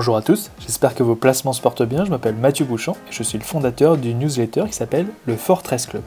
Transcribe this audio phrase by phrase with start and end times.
[0.00, 2.06] Bonjour à tous, j'espère que vos placements se portent bien.
[2.06, 5.84] Je m'appelle Mathieu Bouchon et je suis le fondateur d'une newsletter qui s'appelle le Fortress
[5.84, 6.02] Club.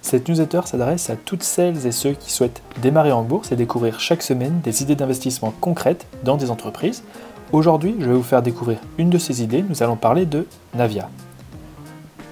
[0.00, 3.98] Cette newsletter s'adresse à toutes celles et ceux qui souhaitent démarrer en bourse et découvrir
[3.98, 7.02] chaque semaine des idées d'investissement concrètes dans des entreprises.
[7.50, 9.64] Aujourd'hui, je vais vous faire découvrir une de ces idées.
[9.68, 11.08] Nous allons parler de Navia.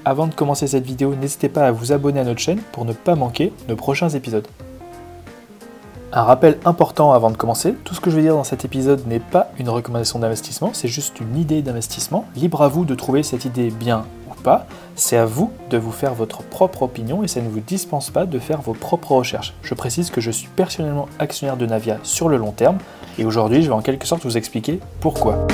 [0.04, 2.93] Avant de commencer cette vidéo, n'hésitez pas à vous abonner à notre chaîne pour ne
[2.93, 4.46] pas manquer nos prochains épisodes.
[6.13, 9.07] Un rappel important avant de commencer, tout ce que je vais dire dans cet épisode
[9.07, 12.25] n'est pas une recommandation d'investissement, c'est juste une idée d'investissement.
[12.35, 15.93] Libre à vous de trouver cette idée bien ou pas, c'est à vous de vous
[15.93, 19.55] faire votre propre opinion et ça ne vous dispense pas de faire vos propres recherches.
[19.63, 22.79] Je précise que je suis personnellement actionnaire de Navia sur le long terme
[23.17, 25.47] et aujourd'hui je vais en quelque sorte vous expliquer pourquoi.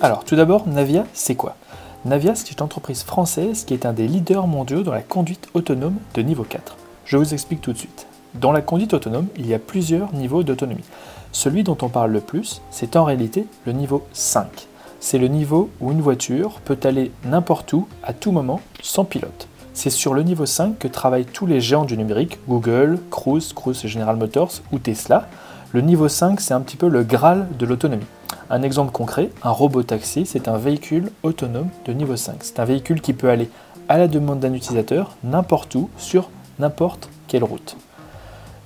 [0.00, 1.56] Alors tout d'abord, Navia c'est quoi?
[2.06, 5.96] Navia c'est une entreprise française qui est un des leaders mondiaux dans la conduite autonome
[6.14, 6.78] de niveau 4.
[7.04, 8.06] Je vous explique tout de suite.
[8.34, 10.84] Dans la conduite autonome, il y a plusieurs niveaux d'autonomie.
[11.32, 14.68] Celui dont on parle le plus, c'est en réalité le niveau 5.
[15.00, 19.48] C'est le niveau où une voiture peut aller n'importe où, à tout moment, sans pilote.
[19.72, 23.84] C'est sur le niveau 5 que travaillent tous les géants du numérique, Google, Cruise, Cruise
[23.84, 25.28] et General Motors ou Tesla.
[25.72, 28.06] Le niveau 5, c'est un petit peu le Graal de l'autonomie.
[28.48, 32.36] Un exemple concret, un robot taxi, c'est un véhicule autonome de niveau 5.
[32.40, 33.50] C'est un véhicule qui peut aller
[33.88, 37.76] à la demande d'un utilisateur, n'importe où, sur n'importe quelle route.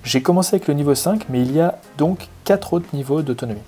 [0.02, 3.60] J'ai commencé avec le niveau 5, mais il y a donc 4 autres niveaux d'autonomie.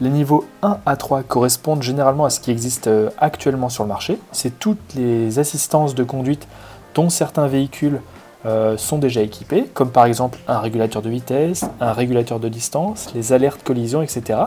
[0.00, 3.88] Les niveaux 1 à 3 correspondent généralement à ce qui existe euh, actuellement sur le
[3.88, 4.18] marché.
[4.30, 6.46] C'est toutes les assistances de conduite
[6.94, 8.00] dont certains véhicules
[8.46, 13.12] euh, sont déjà équipés, comme par exemple un régulateur de vitesse, un régulateur de distance,
[13.14, 14.40] les alertes collision, etc.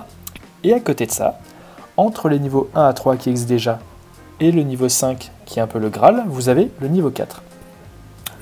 [0.63, 1.39] Et à côté de ça,
[1.97, 3.79] entre les niveaux 1 à 3 qui existent déjà
[4.39, 7.41] et le niveau 5 qui est un peu le Graal, vous avez le niveau 4.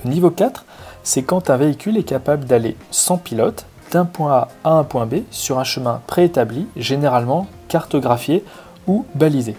[0.04, 0.64] Le niveau 4,
[1.10, 5.06] c'est quand un véhicule est capable d'aller sans pilote d'un point A à un point
[5.06, 8.44] B sur un chemin préétabli, généralement cartographié
[8.86, 9.56] ou balisé.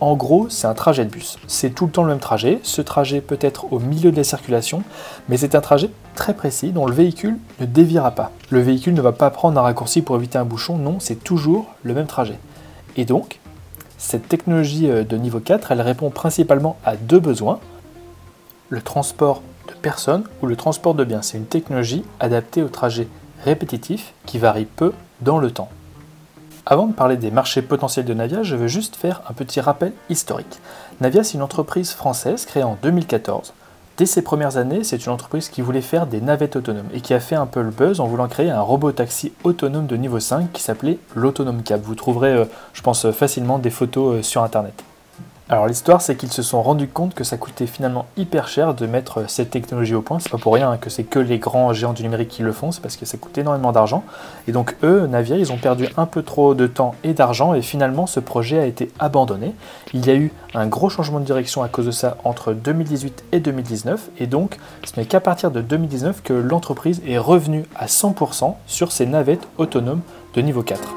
[0.00, 1.36] En gros, c'est un trajet de bus.
[1.48, 2.60] C'est tout le temps le même trajet.
[2.62, 4.82] Ce trajet peut être au milieu de la circulation,
[5.28, 8.30] mais c'est un trajet très précis dont le véhicule ne déviera pas.
[8.48, 11.74] Le véhicule ne va pas prendre un raccourci pour éviter un bouchon, non, c'est toujours
[11.82, 12.38] le même trajet.
[12.96, 13.40] Et donc,
[13.98, 17.60] cette technologie euh, de niveau 4, elle répond principalement à deux besoins.
[18.70, 19.42] Le transport
[19.76, 21.22] de personnes ou le transport de biens.
[21.22, 23.08] C'est une technologie adaptée au trajet
[23.44, 25.68] répétitif qui varie peu dans le temps.
[26.68, 29.92] Avant de parler des marchés potentiels de Navia, je veux juste faire un petit rappel
[30.10, 30.58] historique.
[31.00, 33.52] Navia, c'est une entreprise française créée en 2014.
[33.96, 37.14] Dès ses premières années, c'est une entreprise qui voulait faire des navettes autonomes et qui
[37.14, 40.20] a fait un peu le buzz en voulant créer un robot taxi autonome de niveau
[40.20, 41.80] 5 qui s'appelait l'Autonome Cab.
[41.82, 42.44] Vous trouverez, euh,
[42.74, 44.84] je pense, facilement des photos euh, sur Internet.
[45.48, 48.84] Alors l'histoire c'est qu'ils se sont rendus compte que ça coûtait finalement hyper cher de
[48.84, 50.18] mettre cette technologie au point.
[50.18, 52.50] C'est pas pour rien hein, que c'est que les grands géants du numérique qui le
[52.50, 54.02] font, c'est parce que ça coûte énormément d'argent.
[54.48, 57.62] Et donc eux, Navia, ils ont perdu un peu trop de temps et d'argent et
[57.62, 59.54] finalement ce projet a été abandonné.
[59.94, 63.26] Il y a eu un gros changement de direction à cause de ça entre 2018
[63.30, 67.86] et 2019 et donc ce n'est qu'à partir de 2019 que l'entreprise est revenue à
[67.86, 70.00] 100% sur ses navettes autonomes
[70.34, 70.96] de niveau 4.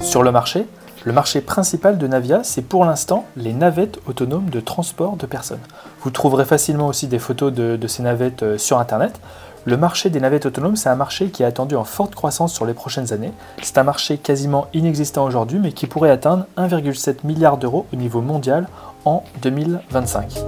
[0.00, 0.66] Sur le marché,
[1.04, 5.60] le marché principal de Navia, c'est pour l'instant les navettes autonomes de transport de personnes.
[6.02, 9.20] Vous trouverez facilement aussi des photos de, ces navettes euh, sur Internet.
[9.64, 12.66] Le marché des navettes autonomes, c'est un marché qui est attendu en forte croissance sur
[12.66, 13.32] les prochaines années.
[13.62, 18.20] C'est un marché quasiment inexistant aujourd'hui, mais qui pourrait atteindre 1,7 milliard d'euros au niveau
[18.20, 18.68] mondial
[19.04, 20.38] en 2025.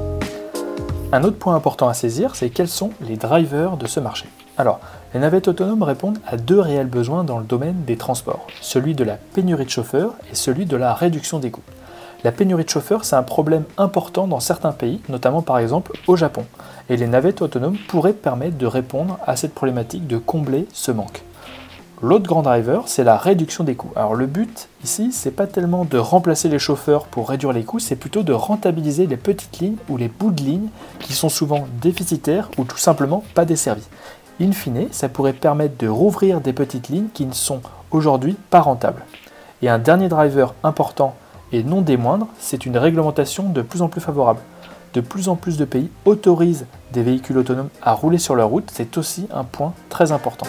[1.12, 4.26] Un autre point important à saisir, c'est quels sont les drivers de ce marché.
[5.14, 9.04] Les navettes autonomes répondent à deux réels besoins dans le domaine des transports, celui de
[9.04, 11.62] la pénurie de chauffeurs et celui de la réduction des coûts.
[12.24, 16.16] La pénurie de chauffeurs, c'est un problème important dans certains pays, notamment par exemple au
[16.16, 16.44] Japon,
[16.88, 21.22] et les navettes autonomes pourraient permettre de répondre à cette problématique, de combler ce manque.
[22.02, 23.92] L'autre grand driver, c'est la réduction des coûts.
[23.94, 27.78] Alors le but ici, c'est pas tellement de remplacer les chauffeurs pour réduire les coûts,
[27.78, 30.68] c'est plutôt de rentabiliser les petites lignes ou les bouts de lignes
[30.98, 33.86] qui sont souvent déficitaires ou tout simplement pas desservis.
[34.40, 37.60] In fine, ça pourrait permettre de rouvrir des petites lignes qui ne sont
[37.92, 39.04] aujourd'hui pas rentables.
[39.62, 41.14] Et un dernier driver important
[41.52, 44.40] et non des moindres, c'est une réglementation de plus en plus favorable.
[44.92, 48.70] De plus en plus de pays autorisent des véhicules autonomes à rouler sur leur route,
[48.72, 50.46] c'est aussi un point très important.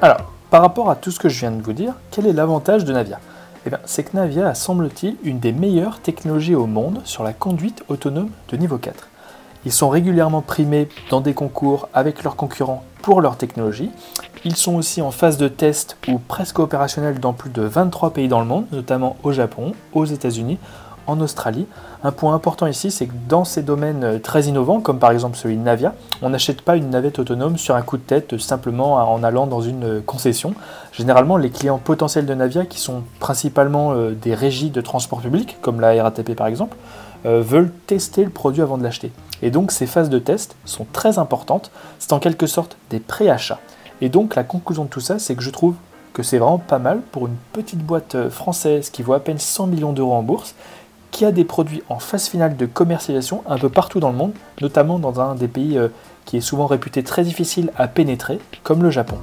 [0.00, 2.86] Alors, par rapport à tout ce que je viens de vous dire, quel est l'avantage
[2.86, 3.20] de Navia?
[3.66, 7.84] Eh C'est que Navia a, semble-t-il, une des meilleures technologies au monde sur la conduite
[7.88, 9.09] autonome de niveau 4.
[9.66, 13.90] Ils sont régulièrement primés dans des concours avec leurs concurrents pour leur technologie.
[14.44, 18.28] Ils sont aussi en phase de test ou presque opérationnels dans plus de 23 pays
[18.28, 20.58] dans le monde, notamment au Japon, aux États-Unis,
[21.06, 21.66] en Australie.
[22.04, 25.36] Un point important ici, c'est que dans ces domaines euh, très innovants, comme par exemple
[25.36, 25.92] celui de Navia,
[26.22, 29.60] on n'achète pas une navette autonome sur un coup de tête simplement en allant dans
[29.60, 30.54] une euh, concession.
[30.92, 35.80] Généralement, les clients potentiels de Navia, qui sont principalement des régies de transport public, comme
[35.80, 36.76] la RATP par exemple,
[37.24, 39.12] veulent tester le produit avant de l'acheter.
[39.42, 41.70] Et donc ces phases de test sont très importantes.
[41.98, 43.60] C'est en quelque sorte des préachats.
[44.00, 45.74] Et donc la conclusion de tout ça, c'est que je trouve
[46.12, 49.38] que c'est vraiment pas mal pour une petite boîte euh, française qui vaut à peine
[49.38, 50.54] 100 millions d'euros en bourse,
[51.10, 54.32] qui a des produits en phase finale de commercialisation un peu partout dans le monde,
[54.60, 55.88] notamment dans un des pays euh,
[56.24, 59.18] qui est souvent réputé très difficile à pénétrer, comme le Japon.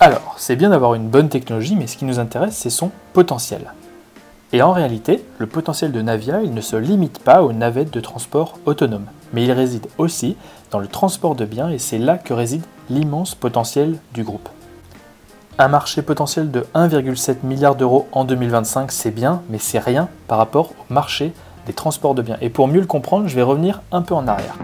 [0.00, 3.72] Alors, c'est bien d'avoir une bonne technologie, mais ce qui nous intéresse, c'est son potentiel.
[4.54, 8.00] Et en réalité, le potentiel de Navia, il ne se limite pas aux navettes de
[8.00, 10.36] transport autonomes, mais il réside aussi
[10.70, 14.50] dans le transport de biens, et c'est là que réside l'immense potentiel du groupe.
[15.58, 20.36] Un marché potentiel de 1,7 milliard d'euros en 2025, c'est bien, mais c'est rien par
[20.36, 21.32] rapport au marché
[21.66, 22.36] des transports de biens.
[22.42, 24.56] Et pour mieux le comprendre, je vais revenir un peu en arrière.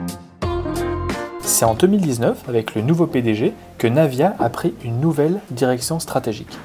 [1.40, 6.58] C'est en 2019, avec le nouveau PDG, que Navia a pris une nouvelle direction stratégique.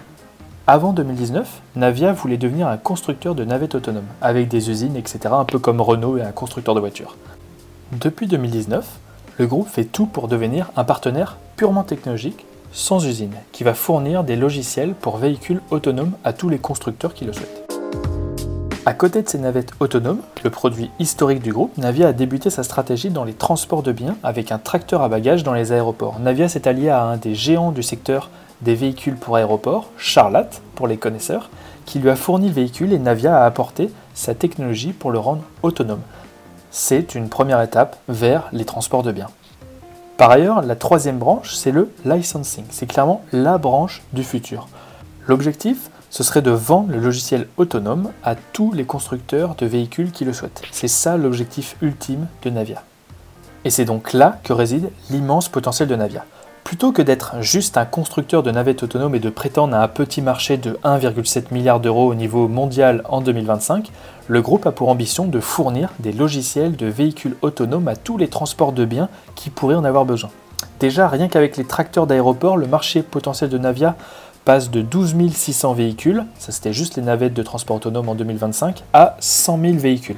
[0.66, 5.44] Avant 2019, Navia voulait devenir un constructeur de navettes autonomes, avec des usines, etc., un
[5.44, 7.18] peu comme Renault et un constructeur de voitures.
[7.92, 8.88] Depuis 2019,
[9.40, 14.24] le groupe fait tout pour devenir un partenaire purement technologique sans usine, qui va fournir
[14.24, 17.70] des logiciels pour véhicules autonomes à tous les constructeurs qui le souhaitent.
[18.86, 22.64] À côté de ces navettes autonomes, le produit historique du groupe, Navia a débuté sa
[22.64, 26.20] stratégie dans les transports de biens avec un tracteur à bagages dans les aéroports.
[26.22, 28.30] Navia s'est allié à un des géants du secteur
[28.64, 31.50] des véhicules pour aéroports, Charlat pour les connaisseurs,
[31.86, 35.44] qui lui a fourni le véhicule et Navia a apporté sa technologie pour le rendre
[35.62, 36.02] autonome.
[36.72, 39.30] C'est une première étape vers les transports de biens.
[40.18, 42.66] Par ailleurs, la troisième branche, c'est le licensing.
[42.70, 44.68] C'est clairement la branche du futur.
[45.28, 50.26] L'objectif, ce serait de vendre le logiciel autonome à tous les constructeurs de véhicules qui
[50.26, 50.62] le souhaitent.
[50.72, 52.84] C'est ça l'objectif ultime de Navia.
[53.66, 56.26] Et c'est donc là que réside l'immense potentiel de Navia.
[56.74, 60.24] Plutôt que d'être juste un constructeur de navettes autonomes et de prétendre à un petit
[60.24, 63.92] marché de 1,7 milliard d'euros au niveau mondial en 2025,
[64.28, 68.28] le groupe a pour ambition de fournir des logiciels de véhicules autonomes à tous les
[68.28, 70.32] transports de biens qui pourraient en avoir besoin.
[70.80, 73.96] Déjà, rien qu'avec les tracteurs d'aéroport, le marché potentiel de Navia
[74.44, 78.84] passe de 12 600 véhicules, ça c'était juste les navettes de transport autonome en 2025,
[78.94, 80.18] à 100 000 véhicules.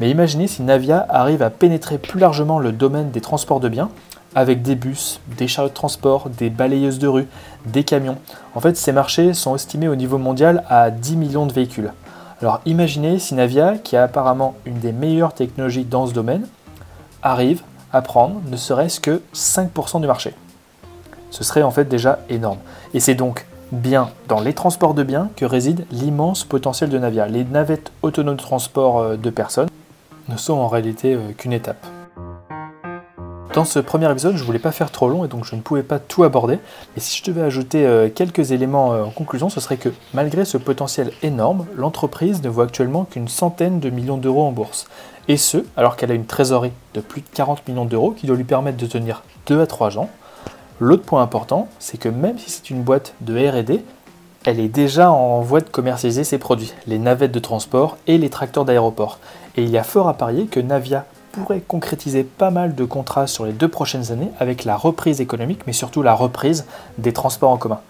[0.00, 3.90] Mais imaginez si Navia arrive à pénétrer plus largement le domaine des transports de biens,
[4.34, 7.28] avec des bus, des chariots de transport, des balayeuses de rue,
[7.66, 8.18] des camions.
[8.54, 11.92] En fait, ces marchés sont estimés au niveau mondial à 10 millions de véhicules.
[12.40, 16.46] Alors imaginez si Navia, qui a apparemment une des meilleures technologies dans ce domaine,
[17.22, 17.62] arrive
[17.92, 20.34] à prendre ne serait-ce que 5% du marché.
[21.30, 22.58] Ce serait en fait déjà énorme.
[22.94, 27.26] Et c'est donc bien dans les transports de biens que réside l'immense potentiel de Navia.
[27.26, 29.68] Les navettes autonomes de transport euh, de personnes
[30.28, 31.86] ne sont en réalité euh, qu'une étape.
[33.54, 35.82] Dans ce premier épisode, je voulais pas faire trop long et donc je ne pouvais
[35.82, 36.58] pas tout aborder.
[36.96, 40.46] Mais si je devais ajouter euh, quelques éléments euh, en conclusion, ce serait que malgré
[40.46, 44.86] ce potentiel énorme, l'entreprise ne vaut actuellement qu'une centaine de millions d'euros en bourse.
[45.28, 48.36] Et ce, alors qu'elle a une trésorerie de plus de 40 millions d'euros qui doit
[48.36, 50.08] lui permettre de tenir 2 à 3 ans.
[50.80, 53.82] L'autre point important, c'est que même si c'est une boîte de RD,
[54.44, 58.30] elle est déjà en voie de commercialiser ses produits, les navettes de transport et les
[58.30, 59.18] tracteurs d'aéroport.
[59.58, 63.26] Et il y a fort à parier que Navia pourrait concrétiser pas mal de contrats
[63.26, 66.66] sur les deux prochaines années avec la reprise économique, mais surtout la reprise
[66.98, 67.80] des transports en commun.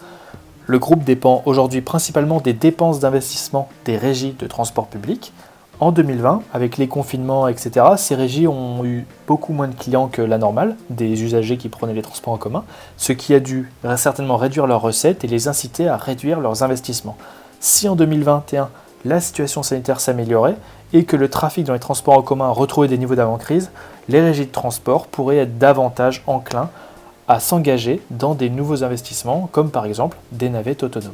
[0.65, 5.33] Le groupe dépend aujourd'hui principalement des dépenses d'investissement des régies de transport public.
[5.81, 10.21] En 2020, avec les confinements, etc., ces régies ont eu beaucoup moins de clients que
[10.21, 12.63] la normale, des usagers qui prenaient les transports en commun,
[12.95, 17.17] ce qui a dû certainement réduire leurs recettes et les inciter à réduire leurs investissements.
[17.59, 18.69] Si en 2021,
[19.05, 20.55] la situation sanitaire s'améliorait
[20.93, 23.71] et que le trafic dans les transports en commun retrouvait des niveaux d'avant-crise,
[24.09, 26.69] les régies de transport pourraient être davantage enclins
[27.27, 31.13] à s'engager dans des nouveaux investissements, comme par exemple des navettes autonomes.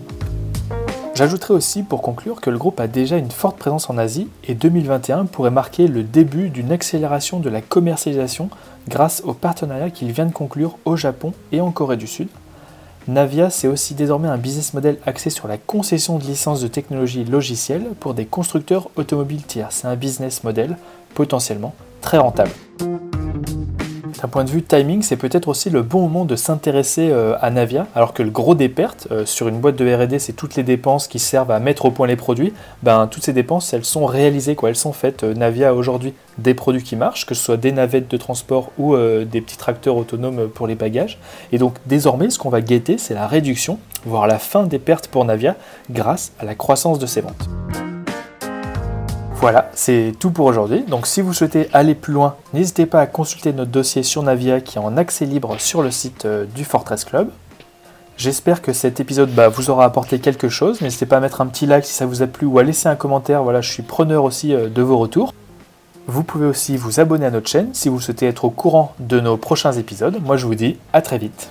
[1.19, 4.55] J'ajouterai aussi pour conclure que le groupe a déjà une forte présence en Asie et
[4.55, 8.49] 2021 pourrait marquer le début d'une accélération de la commercialisation
[8.87, 12.29] grâce au partenariat qu'il vient de conclure au Japon et en Corée du Sud,
[13.07, 17.23] Navia, c'est aussi désormais un business model axé sur la concession de licences de technologie
[17.23, 19.71] logicielle pour des constructeurs automobiles tiers.
[19.71, 20.77] C'est un business model
[21.15, 22.51] potentiellement très rentable.
[24.21, 27.51] D'un point de vue timing, c'est peut-être aussi le bon moment de s'intéresser euh, à
[27.51, 30.55] Navia, alors que le gros des pertes euh, sur une boîte de R&D, c'est toutes
[30.55, 32.51] les dépenses qui servent à mettre au point les produits.
[32.83, 34.67] Ben, toutes ces dépenses, elles sont réalisées, quoi.
[34.69, 35.23] Elles sont faites.
[35.23, 38.71] Euh, Navia a aujourd'hui des produits qui marchent, que ce soit des navettes de transport
[38.77, 41.19] ou des petits tracteurs autonomes pour les bagages.
[41.51, 45.09] Et donc désormais, ce qu'on va guetter, c'est la réduction, voire la fin des pertes
[45.09, 45.57] pour Navia,
[45.91, 47.49] grâce à la croissance de ses ventes.
[49.41, 50.83] Voilà, c'est tout pour aujourd'hui.
[50.83, 54.59] Donc si vous souhaitez aller plus loin, n'hésitez pas à consulter notre dossier sur Navia
[54.59, 57.29] qui est en accès libre sur le site euh, du Fortress Club.
[58.17, 60.81] J'espère que cet épisode bah, vous aura apporté quelque chose.
[60.81, 62.89] N'hésitez pas à mettre un petit like si ça vous a plu ou à laisser
[62.89, 63.41] un commentaire.
[63.43, 65.33] Voilà, je suis preneur aussi euh, de vos retours.
[66.07, 69.21] Vous pouvez aussi vous abonner à notre chaîne si vous souhaitez être au courant de
[69.21, 70.19] nos prochains épisodes.
[70.21, 71.49] Moi je vous dis à très vite.